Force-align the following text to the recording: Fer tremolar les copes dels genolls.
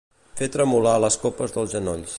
Fer 0.39 0.47
tremolar 0.55 0.95
les 1.05 1.19
copes 1.27 1.57
dels 1.59 1.77
genolls. 1.77 2.09